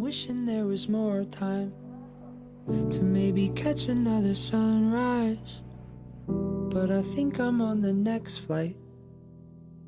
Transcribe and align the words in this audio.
Wishing 0.00 0.46
there 0.46 0.64
was 0.64 0.88
more 0.88 1.24
time 1.24 1.74
to 2.88 3.02
maybe 3.02 3.50
catch 3.50 3.88
another 3.88 4.34
sunrise. 4.34 5.60
But 6.26 6.90
I 6.90 7.02
think 7.02 7.38
I'm 7.38 7.60
on 7.60 7.82
the 7.82 7.92
next 7.92 8.38
flight. 8.38 8.78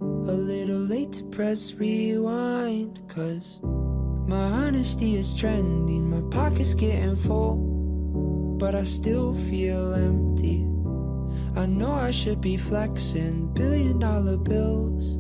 A 0.03 0.04
little 0.04 0.77
late 0.77 1.12
to 1.12 1.25
press 1.25 1.72
rewind, 1.72 3.01
cause 3.09 3.59
my 3.62 4.45
honesty 4.67 5.17
is 5.17 5.33
trending, 5.33 6.11
my 6.11 6.21
pocket's 6.31 6.75
getting 6.75 7.17
full, 7.17 7.57
but 8.59 8.75
I 8.75 8.83
still 8.83 9.35
feel 9.35 9.95
empty. 9.95 10.67
I 11.59 11.65
know 11.65 11.93
I 11.93 12.11
should 12.11 12.43
be 12.43 12.59
flexing 12.59 13.55
billion 13.55 13.99
dollar 13.99 14.37
bills, 14.37 15.17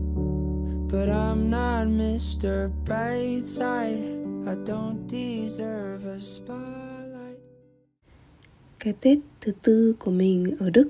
but 0.92 1.08
I'm 1.08 1.48
not 1.48 1.86
Mr. 1.86 2.70
Brightside. 2.84 4.21
I 4.46 4.54
don't 4.66 4.96
deserve 5.08 6.10
a 6.10 6.18
spotlight. 6.18 7.38
Cái 8.78 8.94
Tết 9.00 9.18
thứ 9.40 9.52
tư 9.62 9.94
của 9.98 10.10
mình 10.10 10.56
ở 10.58 10.70
Đức, 10.70 10.88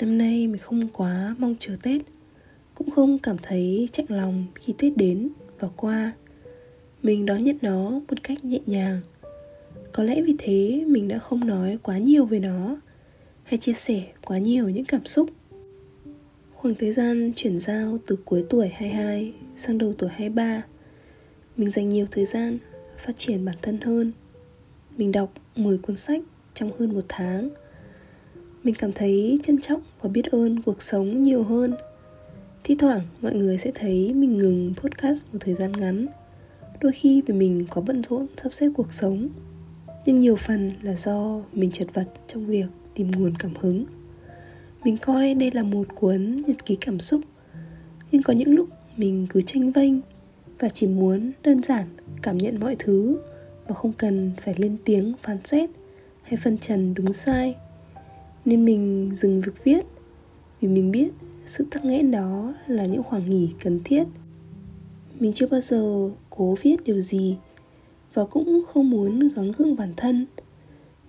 Năm 0.00 0.18
nay 0.18 0.46
mình 0.46 0.58
không 0.58 0.88
quá 0.88 1.34
mong 1.38 1.54
chờ 1.60 1.76
Tết. 1.82 2.02
Cũng 2.74 2.90
không 2.90 3.18
cảm 3.18 3.36
thấy 3.42 3.88
chạnh 3.92 4.06
lòng 4.08 4.46
khi 4.54 4.74
Tết 4.78 4.96
đến 4.96 5.28
và 5.58 5.68
qua. 5.76 6.12
Mình 7.02 7.26
đón 7.26 7.42
nhận 7.42 7.56
nó 7.62 7.90
một 7.90 8.22
cách 8.22 8.44
nhẹ 8.44 8.60
nhàng. 8.66 9.00
Có 9.92 10.02
lẽ 10.02 10.22
vì 10.22 10.34
thế 10.38 10.84
mình 10.86 11.08
đã 11.08 11.18
không 11.18 11.46
nói 11.46 11.78
quá 11.82 11.98
nhiều 11.98 12.24
về 12.24 12.40
nó, 12.40 12.76
Hay 13.42 13.58
chia 13.58 13.72
sẻ 13.72 14.02
quá 14.24 14.38
nhiều 14.38 14.68
những 14.68 14.84
cảm 14.84 15.06
xúc. 15.06 15.30
Khoảng 16.54 16.74
thời 16.74 16.92
gian 16.92 17.32
chuyển 17.36 17.60
giao 17.60 17.98
từ 18.06 18.16
cuối 18.24 18.44
tuổi 18.50 18.68
22 18.68 19.32
sang 19.56 19.78
đầu 19.78 19.94
tuổi 19.98 20.10
23 20.12 20.62
mình 21.56 21.70
dành 21.70 21.88
nhiều 21.88 22.06
thời 22.10 22.24
gian 22.24 22.58
phát 22.98 23.16
triển 23.16 23.44
bản 23.44 23.56
thân 23.62 23.80
hơn. 23.80 24.12
Mình 24.96 25.12
đọc 25.12 25.32
10 25.56 25.78
cuốn 25.78 25.96
sách 25.96 26.22
trong 26.54 26.70
hơn 26.78 26.94
một 26.94 27.04
tháng. 27.08 27.50
Mình 28.64 28.74
cảm 28.74 28.92
thấy 28.92 29.38
trân 29.42 29.60
trọng 29.60 29.80
và 30.00 30.08
biết 30.08 30.24
ơn 30.30 30.62
cuộc 30.62 30.82
sống 30.82 31.22
nhiều 31.22 31.42
hơn. 31.42 31.74
Thi 32.64 32.76
thoảng, 32.78 33.00
mọi 33.20 33.34
người 33.34 33.58
sẽ 33.58 33.70
thấy 33.74 34.14
mình 34.14 34.38
ngừng 34.38 34.74
podcast 34.76 35.26
một 35.32 35.38
thời 35.40 35.54
gian 35.54 35.72
ngắn. 35.72 36.06
Đôi 36.80 36.92
khi 36.92 37.22
vì 37.26 37.34
mình 37.34 37.66
có 37.70 37.80
bận 37.80 38.02
rộn 38.02 38.26
sắp 38.42 38.52
xếp 38.52 38.68
cuộc 38.76 38.92
sống. 38.92 39.28
Nhưng 40.06 40.20
nhiều 40.20 40.36
phần 40.36 40.70
là 40.82 40.94
do 40.94 41.40
mình 41.52 41.70
chật 41.70 41.88
vật 41.94 42.06
trong 42.26 42.46
việc 42.46 42.66
tìm 42.94 43.10
nguồn 43.10 43.34
cảm 43.38 43.54
hứng. 43.60 43.84
Mình 44.84 44.96
coi 44.96 45.34
đây 45.34 45.50
là 45.50 45.62
một 45.62 45.86
cuốn 45.94 46.36
nhật 46.46 46.66
ký 46.66 46.76
cảm 46.76 47.00
xúc. 47.00 47.20
Nhưng 48.12 48.22
có 48.22 48.32
những 48.32 48.54
lúc 48.54 48.68
mình 48.96 49.26
cứ 49.30 49.40
tranh 49.40 49.72
vênh 49.72 49.92
và 50.58 50.68
chỉ 50.68 50.86
muốn 50.86 51.32
đơn 51.42 51.62
giản 51.62 51.86
cảm 52.22 52.38
nhận 52.38 52.60
mọi 52.60 52.76
thứ 52.78 53.18
mà 53.68 53.74
không 53.74 53.92
cần 53.92 54.32
phải 54.42 54.54
lên 54.58 54.76
tiếng 54.84 55.12
phán 55.22 55.38
xét 55.44 55.70
hay 56.22 56.36
phân 56.36 56.58
trần 56.58 56.94
đúng 56.94 57.12
sai. 57.12 57.56
Nên 58.44 58.64
mình 58.64 59.10
dừng 59.14 59.40
việc 59.40 59.64
viết, 59.64 59.86
vì 60.60 60.68
mình 60.68 60.90
biết 60.90 61.10
sự 61.46 61.66
tắc 61.70 61.84
nghẽn 61.84 62.10
đó 62.10 62.54
là 62.66 62.86
những 62.86 63.02
khoảng 63.02 63.30
nghỉ 63.30 63.48
cần 63.64 63.80
thiết. 63.84 64.04
Mình 65.20 65.32
chưa 65.32 65.46
bao 65.46 65.60
giờ 65.60 66.10
cố 66.30 66.56
viết 66.62 66.76
điều 66.84 67.00
gì 67.00 67.36
và 68.14 68.24
cũng 68.24 68.62
không 68.66 68.90
muốn 68.90 69.28
gắng 69.36 69.52
gượng 69.58 69.76
bản 69.76 69.92
thân. 69.96 70.26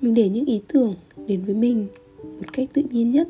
Mình 0.02 0.14
để 0.14 0.30
những 0.30 0.46
ý 0.46 0.62
tưởng 0.68 0.96
đến 1.28 1.46
với 1.46 1.56
mình 1.56 1.88
một 2.22 2.54
cách 2.54 2.70
tự 2.74 2.82
nhiên 2.92 3.10
nhất. 3.10 3.28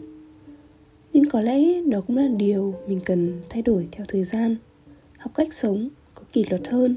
Nhưng 1.14 1.30
có 1.30 1.42
lẽ 1.42 1.82
đó 1.82 2.02
cũng 2.08 2.18
là 2.18 2.28
điều 2.28 2.74
mình 2.88 3.00
cần 3.06 3.42
thay 3.50 3.62
đổi 3.62 3.88
theo 3.92 4.06
thời 4.10 4.24
gian, 4.24 4.56
học 5.18 5.32
cách 5.36 5.54
sống 5.54 5.90
kỷ 6.36 6.46
luật 6.50 6.68
hơn. 6.68 6.96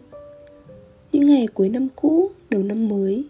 Những 1.12 1.27
ngày 1.27 1.47
cuối 1.47 1.69
năm 1.69 1.89
cũ, 1.97 2.31
đầu 2.50 2.62
năm 2.62 2.89
mới, 2.89 3.25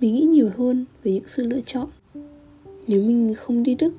mình 0.00 0.14
nghĩ 0.14 0.20
nhiều 0.20 0.50
hơn 0.56 0.84
về 1.02 1.12
những 1.12 1.26
sự 1.26 1.42
lựa 1.42 1.60
chọn. 1.66 1.88
Nếu 2.86 3.02
mình 3.02 3.34
không 3.34 3.62
đi 3.62 3.74
đức, 3.74 3.94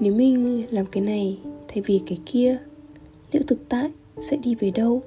nếu 0.00 0.14
mình 0.14 0.62
làm 0.70 0.86
cái 0.86 1.02
này 1.02 1.38
thay 1.68 1.82
vì 1.86 2.00
cái 2.06 2.18
kia, 2.26 2.58
liệu 3.32 3.42
thực 3.46 3.68
tại 3.68 3.90
sẽ 4.20 4.36
đi 4.36 4.54
về 4.54 4.70
đâu? 4.70 5.02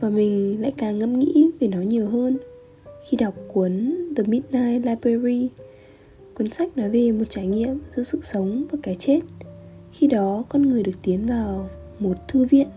Và 0.00 0.10
mình 0.10 0.60
lại 0.60 0.72
càng 0.76 0.98
ngẫm 0.98 1.18
nghĩ 1.18 1.50
về 1.60 1.68
nó 1.68 1.78
nhiều 1.80 2.08
hơn. 2.08 2.38
Khi 3.08 3.16
đọc 3.16 3.34
cuốn 3.52 3.96
The 4.16 4.22
Midnight 4.26 4.86
Library, 4.86 5.48
cuốn 6.34 6.50
sách 6.50 6.76
nói 6.76 6.90
về 6.90 7.12
một 7.12 7.24
trải 7.28 7.46
nghiệm 7.46 7.78
giữa 7.96 8.02
sự 8.02 8.18
sống 8.22 8.64
và 8.70 8.78
cái 8.82 8.96
chết. 8.98 9.20
Khi 9.92 10.06
đó, 10.06 10.44
con 10.48 10.62
người 10.62 10.82
được 10.82 11.02
tiến 11.02 11.26
vào 11.26 11.68
một 11.98 12.28
thư 12.28 12.44
viện 12.44 12.68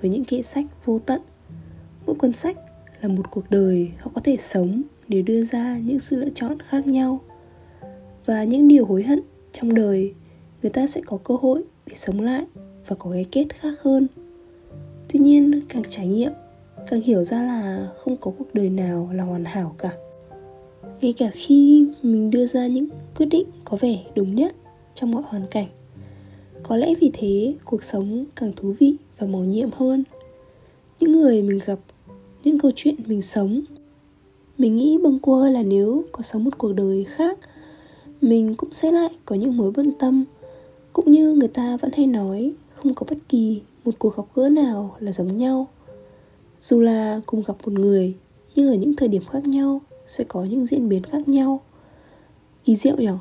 với 0.00 0.10
những 0.10 0.24
kệ 0.24 0.42
sách 0.42 0.64
vô 0.84 0.98
tận 0.98 1.20
mỗi 2.06 2.14
cuốn 2.14 2.32
sách 2.32 2.56
là 3.00 3.08
một 3.08 3.30
cuộc 3.30 3.50
đời 3.50 3.90
họ 3.98 4.10
có 4.14 4.20
thể 4.24 4.36
sống 4.40 4.82
nếu 5.08 5.22
đưa 5.22 5.44
ra 5.44 5.78
những 5.78 5.98
sự 5.98 6.16
lựa 6.16 6.30
chọn 6.34 6.58
khác 6.60 6.86
nhau. 6.86 7.20
Và 8.26 8.44
những 8.44 8.68
điều 8.68 8.84
hối 8.84 9.02
hận 9.02 9.20
trong 9.52 9.74
đời, 9.74 10.14
người 10.62 10.70
ta 10.70 10.86
sẽ 10.86 11.00
có 11.06 11.16
cơ 11.16 11.34
hội 11.40 11.62
để 11.86 11.94
sống 11.96 12.20
lại 12.20 12.44
và 12.86 12.96
có 12.96 13.10
cái 13.12 13.26
kết 13.32 13.46
khác 13.54 13.74
hơn. 13.82 14.06
Tuy 15.08 15.20
nhiên, 15.20 15.60
càng 15.68 15.82
trải 15.88 16.06
nghiệm, 16.06 16.32
càng 16.90 17.00
hiểu 17.00 17.24
ra 17.24 17.42
là 17.42 17.88
không 17.96 18.16
có 18.16 18.32
cuộc 18.38 18.54
đời 18.54 18.70
nào 18.70 19.10
là 19.12 19.24
hoàn 19.24 19.44
hảo 19.44 19.74
cả. 19.78 19.90
Ngay 21.00 21.12
cả 21.12 21.30
khi 21.32 21.86
mình 22.02 22.30
đưa 22.30 22.46
ra 22.46 22.66
những 22.66 22.88
quyết 23.16 23.26
định 23.26 23.46
có 23.64 23.76
vẻ 23.80 23.98
đúng 24.14 24.34
nhất 24.34 24.54
trong 24.94 25.10
mọi 25.10 25.22
hoàn 25.26 25.46
cảnh, 25.50 25.68
có 26.62 26.76
lẽ 26.76 26.94
vì 27.00 27.10
thế 27.12 27.54
cuộc 27.64 27.84
sống 27.84 28.24
càng 28.36 28.52
thú 28.56 28.74
vị 28.80 28.96
và 29.18 29.26
màu 29.26 29.44
nhiệm 29.44 29.70
hơn. 29.72 30.04
Những 31.00 31.12
người 31.12 31.42
mình 31.42 31.60
gặp 31.66 31.78
những 32.44 32.58
câu 32.58 32.70
chuyện 32.76 32.94
mình 33.06 33.22
sống. 33.22 33.60
Mình 34.58 34.76
nghĩ 34.76 34.98
bâng 35.02 35.18
quơ 35.18 35.48
là 35.48 35.62
nếu 35.62 36.04
có 36.12 36.22
sống 36.22 36.44
một 36.44 36.58
cuộc 36.58 36.72
đời 36.72 37.04
khác, 37.04 37.38
mình 38.20 38.54
cũng 38.54 38.72
sẽ 38.72 38.90
lại 38.90 39.10
có 39.24 39.36
những 39.36 39.56
mối 39.56 39.72
bận 39.76 39.92
tâm. 39.98 40.24
Cũng 40.92 41.12
như 41.12 41.32
người 41.32 41.48
ta 41.48 41.76
vẫn 41.76 41.90
hay 41.96 42.06
nói, 42.06 42.52
không 42.74 42.94
có 42.94 43.06
bất 43.10 43.18
kỳ 43.28 43.60
một 43.84 43.94
cuộc 43.98 44.16
gặp 44.16 44.24
gỡ 44.34 44.48
nào 44.48 44.96
là 45.00 45.12
giống 45.12 45.36
nhau. 45.36 45.68
Dù 46.62 46.80
là 46.80 47.20
cùng 47.26 47.42
gặp 47.46 47.56
một 47.64 47.72
người, 47.72 48.14
nhưng 48.54 48.68
ở 48.68 48.74
những 48.74 48.96
thời 48.96 49.08
điểm 49.08 49.22
khác 49.30 49.46
nhau 49.46 49.80
sẽ 50.06 50.24
có 50.24 50.44
những 50.44 50.66
diễn 50.66 50.88
biến 50.88 51.02
khác 51.02 51.28
nhau. 51.28 51.60
Kỳ 52.64 52.76
diệu 52.76 52.96
nhở? 52.96 53.18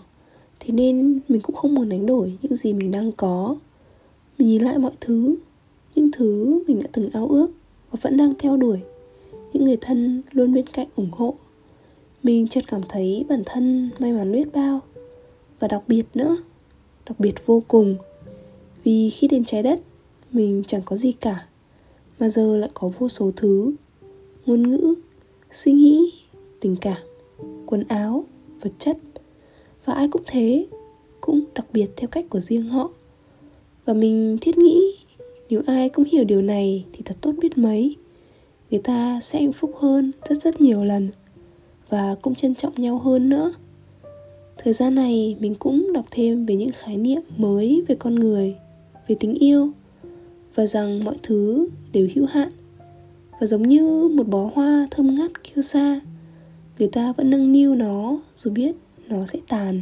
thế 0.65 0.73
nên 0.73 1.19
mình 1.27 1.41
cũng 1.41 1.55
không 1.55 1.75
muốn 1.75 1.89
đánh 1.89 2.05
đổi 2.05 2.37
những 2.41 2.55
gì 2.55 2.73
mình 2.73 2.91
đang 2.91 3.11
có. 3.11 3.55
Mình 4.37 4.47
nhìn 4.47 4.61
lại 4.63 4.77
mọi 4.77 4.91
thứ, 5.01 5.35
những 5.95 6.11
thứ 6.11 6.63
mình 6.67 6.79
đã 6.83 6.89
từng 6.91 7.09
ao 7.13 7.27
ước 7.27 7.47
và 7.91 7.99
vẫn 8.01 8.17
đang 8.17 8.33
theo 8.39 8.57
đuổi 8.57 8.79
những 9.53 9.65
người 9.65 9.77
thân 9.81 10.21
luôn 10.31 10.53
bên 10.53 10.67
cạnh 10.67 10.87
ủng 10.95 11.11
hộ. 11.11 11.35
Mình 12.23 12.47
chợt 12.47 12.61
cảm 12.67 12.81
thấy 12.89 13.25
bản 13.29 13.43
thân 13.45 13.89
may 13.99 14.11
mắn 14.11 14.31
biết 14.31 14.53
bao. 14.53 14.79
Và 15.59 15.67
đặc 15.67 15.83
biệt 15.87 16.03
nữa, 16.13 16.37
đặc 17.05 17.19
biệt 17.19 17.45
vô 17.45 17.63
cùng, 17.67 17.95
vì 18.83 19.09
khi 19.09 19.27
đến 19.27 19.45
trái 19.45 19.63
đất, 19.63 19.79
mình 20.31 20.63
chẳng 20.67 20.81
có 20.85 20.95
gì 20.95 21.11
cả, 21.11 21.47
mà 22.19 22.29
giờ 22.29 22.57
lại 22.57 22.69
có 22.73 22.91
vô 22.99 23.09
số 23.09 23.31
thứ, 23.35 23.73
ngôn 24.45 24.71
ngữ, 24.71 24.95
suy 25.51 25.71
nghĩ, 25.71 26.13
tình 26.59 26.75
cảm, 26.81 26.97
quần 27.65 27.83
áo, 27.87 28.25
vật 28.61 28.71
chất. 28.77 28.97
Và 29.85 29.93
ai 29.93 30.07
cũng 30.07 30.23
thế, 30.27 30.67
cũng 31.21 31.43
đặc 31.53 31.65
biệt 31.73 31.87
theo 31.95 32.07
cách 32.07 32.25
của 32.29 32.39
riêng 32.39 32.69
họ. 32.69 32.89
Và 33.85 33.93
mình 33.93 34.37
thiết 34.41 34.57
nghĩ, 34.57 34.95
nếu 35.49 35.61
ai 35.65 35.89
cũng 35.89 36.05
hiểu 36.11 36.23
điều 36.23 36.41
này 36.41 36.85
thì 36.93 37.01
thật 37.05 37.17
tốt 37.21 37.31
biết 37.41 37.57
mấy 37.57 37.95
người 38.71 38.79
ta 38.79 39.19
sẽ 39.21 39.39
hạnh 39.39 39.53
phúc 39.53 39.71
hơn 39.79 40.11
rất 40.29 40.41
rất 40.41 40.61
nhiều 40.61 40.83
lần 40.83 41.09
và 41.89 42.15
cũng 42.21 42.35
trân 42.35 42.55
trọng 42.55 42.73
nhau 42.75 42.97
hơn 42.97 43.29
nữa. 43.29 43.53
Thời 44.57 44.73
gian 44.73 44.95
này 44.95 45.37
mình 45.39 45.55
cũng 45.55 45.93
đọc 45.93 46.05
thêm 46.11 46.45
về 46.45 46.55
những 46.55 46.71
khái 46.71 46.97
niệm 46.97 47.21
mới 47.37 47.83
về 47.87 47.95
con 47.95 48.15
người, 48.15 48.55
về 49.07 49.15
tình 49.19 49.33
yêu 49.33 49.69
và 50.55 50.65
rằng 50.65 51.03
mọi 51.03 51.15
thứ 51.23 51.67
đều 51.91 52.07
hữu 52.15 52.25
hạn. 52.25 52.51
Và 53.39 53.47
giống 53.47 53.61
như 53.61 54.09
một 54.15 54.27
bó 54.27 54.49
hoa 54.53 54.87
thơm 54.91 55.15
ngát 55.15 55.43
kiêu 55.43 55.61
xa 55.61 56.01
người 56.81 56.89
ta 56.89 57.13
vẫn 57.17 57.29
nâng 57.29 57.51
niu 57.51 57.75
nó 57.75 58.19
dù 58.35 58.51
biết 58.51 58.75
nó 59.07 59.25
sẽ 59.25 59.39
tàn. 59.47 59.81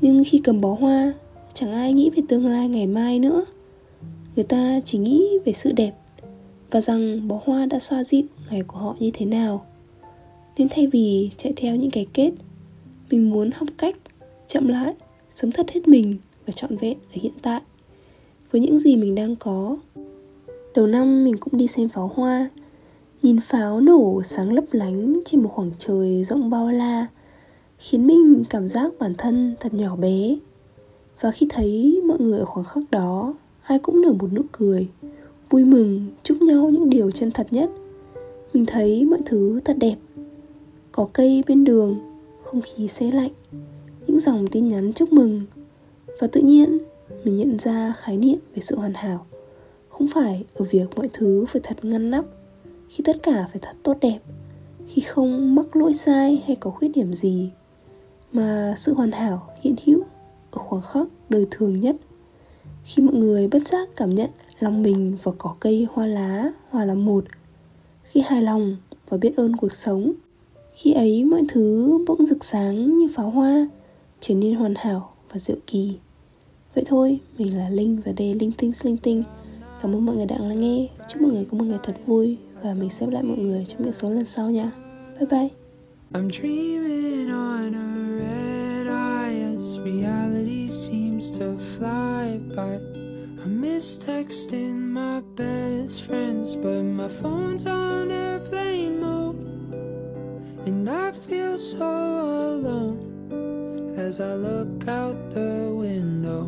Nhưng 0.00 0.22
khi 0.26 0.40
cầm 0.44 0.60
bó 0.60 0.74
hoa, 0.74 1.12
chẳng 1.54 1.72
ai 1.72 1.92
nghĩ 1.92 2.10
về 2.10 2.22
tương 2.28 2.46
lai 2.46 2.68
ngày 2.68 2.86
mai 2.86 3.18
nữa. 3.18 3.44
Người 4.36 4.44
ta 4.44 4.80
chỉ 4.84 4.98
nghĩ 4.98 5.38
về 5.44 5.52
sự 5.52 5.72
đẹp 5.72 5.92
và 6.70 6.80
rằng 6.80 7.28
bó 7.28 7.40
hoa 7.44 7.66
đã 7.66 7.78
xoa 7.78 8.04
dịu 8.04 8.22
ngày 8.50 8.62
của 8.66 8.78
họ 8.78 8.96
như 8.98 9.10
thế 9.14 9.26
nào. 9.26 9.66
Nên 10.58 10.68
thay 10.68 10.86
vì 10.86 11.30
chạy 11.36 11.52
theo 11.56 11.76
những 11.76 11.90
cái 11.90 12.06
kết, 12.12 12.30
mình 13.10 13.30
muốn 13.30 13.50
học 13.54 13.68
cách 13.78 13.96
chậm 14.46 14.68
lại, 14.68 14.94
sống 15.34 15.52
thật 15.52 15.70
hết 15.70 15.88
mình 15.88 16.16
và 16.46 16.52
trọn 16.52 16.76
vẹn 16.76 16.98
ở 16.98 17.18
hiện 17.22 17.32
tại. 17.42 17.60
Với 18.52 18.60
những 18.60 18.78
gì 18.78 18.96
mình 18.96 19.14
đang 19.14 19.36
có. 19.36 19.76
Đầu 20.74 20.86
năm 20.86 21.24
mình 21.24 21.36
cũng 21.40 21.56
đi 21.56 21.66
xem 21.66 21.88
pháo 21.88 22.12
hoa, 22.14 22.50
nhìn 23.22 23.40
pháo 23.40 23.80
nổ 23.80 24.22
sáng 24.24 24.52
lấp 24.52 24.64
lánh 24.72 25.20
trên 25.24 25.42
một 25.42 25.50
khoảng 25.52 25.70
trời 25.78 26.24
rộng 26.24 26.50
bao 26.50 26.68
la, 26.68 27.06
khiến 27.78 28.06
mình 28.06 28.44
cảm 28.50 28.68
giác 28.68 28.92
bản 28.98 29.14
thân 29.18 29.54
thật 29.60 29.74
nhỏ 29.74 29.96
bé. 29.96 30.36
Và 31.20 31.30
khi 31.30 31.46
thấy 31.50 32.00
mọi 32.06 32.18
người 32.20 32.38
ở 32.38 32.44
khoảng 32.44 32.66
khắc 32.66 32.90
đó, 32.90 33.34
ai 33.62 33.78
cũng 33.78 34.02
nở 34.02 34.12
một 34.12 34.32
nụ 34.32 34.42
cười 34.52 34.88
vui 35.50 35.64
mừng 35.64 36.06
chúc 36.22 36.42
nhau 36.42 36.70
những 36.70 36.90
điều 36.90 37.10
chân 37.10 37.30
thật 37.30 37.46
nhất. 37.50 37.70
Mình 38.52 38.66
thấy 38.66 39.04
mọi 39.04 39.18
thứ 39.26 39.60
thật 39.64 39.76
đẹp. 39.78 39.96
Có 40.92 41.08
cây 41.12 41.44
bên 41.46 41.64
đường, 41.64 41.98
không 42.42 42.60
khí 42.60 42.88
xe 42.88 43.10
lạnh, 43.10 43.30
những 44.06 44.20
dòng 44.20 44.46
tin 44.46 44.68
nhắn 44.68 44.92
chúc 44.92 45.12
mừng. 45.12 45.42
Và 46.20 46.26
tự 46.26 46.40
nhiên, 46.40 46.78
mình 47.24 47.36
nhận 47.36 47.58
ra 47.58 47.94
khái 47.96 48.16
niệm 48.16 48.38
về 48.54 48.60
sự 48.60 48.76
hoàn 48.76 48.94
hảo. 48.94 49.26
Không 49.88 50.08
phải 50.14 50.44
ở 50.54 50.64
việc 50.70 50.86
mọi 50.96 51.10
thứ 51.12 51.44
phải 51.48 51.60
thật 51.64 51.84
ngăn 51.84 52.10
nắp, 52.10 52.24
khi 52.88 53.04
tất 53.04 53.16
cả 53.22 53.48
phải 53.52 53.60
thật 53.62 53.76
tốt 53.82 53.96
đẹp, 54.00 54.18
khi 54.86 55.02
không 55.02 55.54
mắc 55.54 55.76
lỗi 55.76 55.94
sai 55.94 56.42
hay 56.46 56.56
có 56.56 56.70
khuyết 56.70 56.88
điểm 56.88 57.12
gì, 57.12 57.50
mà 58.32 58.74
sự 58.76 58.94
hoàn 58.94 59.12
hảo 59.12 59.48
hiện 59.60 59.74
hữu 59.84 60.00
ở 60.50 60.58
khoảng 60.58 60.82
khắc 60.82 61.06
đời 61.28 61.46
thường 61.50 61.76
nhất 61.76 61.96
khi 62.94 63.02
mọi 63.02 63.14
người 63.14 63.48
bất 63.48 63.68
giác 63.68 63.88
cảm 63.96 64.14
nhận 64.14 64.30
lòng 64.60 64.82
mình 64.82 65.16
và 65.22 65.32
cỏ 65.38 65.56
cây, 65.60 65.86
hoa 65.92 66.06
lá 66.06 66.52
hòa 66.70 66.84
làm 66.84 67.04
một. 67.04 67.24
Khi 68.02 68.22
hài 68.26 68.42
lòng 68.42 68.76
và 69.08 69.16
biết 69.16 69.36
ơn 69.36 69.56
cuộc 69.56 69.72
sống, 69.72 70.12
khi 70.74 70.92
ấy 70.92 71.24
mọi 71.24 71.42
thứ 71.48 71.98
bỗng 72.06 72.26
rực 72.26 72.44
sáng 72.44 72.98
như 72.98 73.08
pháo 73.14 73.30
hoa, 73.30 73.68
trở 74.20 74.34
nên 74.34 74.54
hoàn 74.54 74.74
hảo 74.76 75.10
và 75.32 75.38
diệu 75.38 75.56
kỳ. 75.66 75.96
Vậy 76.74 76.84
thôi, 76.86 77.20
mình 77.38 77.58
là 77.58 77.68
linh 77.68 78.00
và 78.04 78.12
đây 78.12 78.34
linh 78.34 78.52
tinh 78.52 78.72
linh 78.82 78.96
tinh. 78.96 79.24
Cảm 79.82 79.94
ơn 79.94 80.06
mọi 80.06 80.16
người 80.16 80.26
đã 80.26 80.36
lắng 80.38 80.60
nghe. 80.60 80.88
Chúc 81.08 81.22
mọi 81.22 81.32
người 81.32 81.46
có 81.50 81.58
một 81.58 81.64
ngày 81.68 81.78
thật 81.82 81.96
vui 82.06 82.36
và 82.62 82.74
mình 82.74 82.90
sẽ 82.90 83.06
gặp 83.06 83.12
lại 83.12 83.22
mọi 83.22 83.38
người 83.38 83.66
trong 83.68 83.82
những 83.82 83.92
số 83.92 84.10
lần 84.10 84.26
sau 84.26 84.50
nha. 84.50 84.70
Bye 85.18 85.28
bye. 85.30 85.48
I'm 86.12 86.30
dreaming 86.30 87.30
on 87.30 87.74
a 87.74 88.09
as 89.60 89.78
reality 89.80 90.68
seems 90.68 91.30
to 91.30 91.58
fly 91.58 92.40
by. 92.56 92.80
I 93.42 93.46
miss 93.46 93.98
texting 93.98 94.80
my 94.80 95.20
best 95.36 96.04
friends, 96.04 96.56
but 96.56 96.82
my 96.82 97.08
phone's 97.08 97.66
on 97.66 98.10
airplane 98.10 99.00
mode. 99.00 99.36
And 100.66 100.88
I 100.88 101.12
feel 101.12 101.58
so 101.58 101.90
alone 102.56 103.94
as 103.98 104.20
I 104.20 104.32
look 104.34 104.88
out 104.88 105.30
the 105.30 105.70
window 105.74 106.44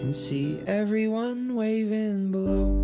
and 0.00 0.14
see 0.14 0.60
everyone 0.68 1.56
waving 1.56 2.30
below. 2.30 2.81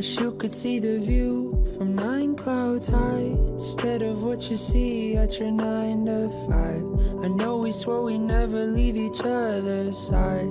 Wish 0.00 0.18
you 0.18 0.32
could 0.32 0.54
see 0.54 0.78
the 0.78 0.98
view 0.98 1.62
from 1.76 1.94
nine 1.94 2.34
clouds 2.34 2.88
high 2.88 3.36
instead 3.52 4.00
of 4.00 4.22
what 4.22 4.48
you 4.48 4.56
see 4.56 5.14
at 5.14 5.38
your 5.38 5.50
nine 5.50 6.06
to 6.06 6.30
five. 6.48 6.82
I 7.22 7.28
know 7.28 7.58
we 7.58 7.70
swore 7.70 8.02
we 8.02 8.16
never 8.16 8.64
leave 8.64 8.96
each 8.96 9.20
other's 9.20 9.98
side, 9.98 10.50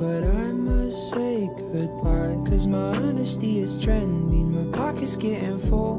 but 0.00 0.24
I 0.24 0.48
must 0.50 1.10
say 1.10 1.50
goodbye. 1.58 2.38
Cause 2.48 2.66
my 2.66 2.96
honesty 2.96 3.58
is 3.58 3.76
trending, 3.76 4.48
my 4.50 4.78
pocket's 4.78 5.16
getting 5.16 5.58
full, 5.58 5.98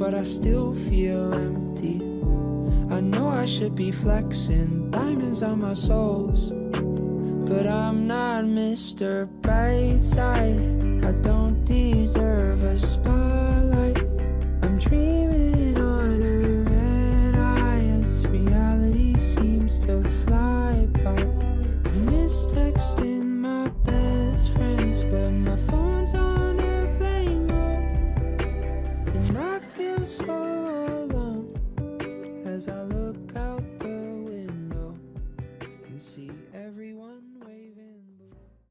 but 0.00 0.14
I 0.14 0.24
still 0.24 0.74
feel 0.74 1.32
empty. 1.32 1.98
I 2.92 2.98
know 2.98 3.28
I 3.28 3.44
should 3.44 3.76
be 3.76 3.92
flexing, 3.92 4.90
diamonds 4.90 5.44
on 5.44 5.60
my 5.60 5.74
soles. 5.74 6.50
But 7.48 7.68
I'm 7.68 8.08
not 8.08 8.42
Mr. 8.42 9.28
Brightside. 9.42 10.89
I 11.02 11.12
don't 11.22 11.64
deserve 11.64 12.62
a 12.62 12.78
spotlight. 12.78 13.19